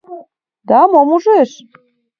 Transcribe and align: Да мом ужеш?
Да 0.67 0.79
мом 0.91 1.09
ужеш? 1.15 1.51